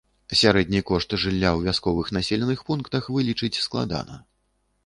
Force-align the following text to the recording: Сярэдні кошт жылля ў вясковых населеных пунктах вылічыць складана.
Сярэдні 0.39 0.79
кошт 0.91 1.13
жылля 1.25 1.51
ў 1.57 1.69
вясковых 1.69 2.09
населеных 2.17 2.65
пунктах 2.71 3.11
вылічыць 3.17 3.55
складана. 3.67 4.19